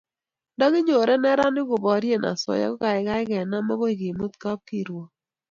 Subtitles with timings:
[0.55, 5.09] nda kinyor neranik koporie asoya ko kaikai kenam akoi kemut kapkirwog